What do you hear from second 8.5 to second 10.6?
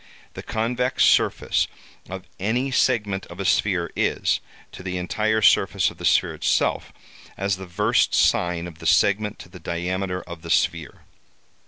of the segment to the diameter of the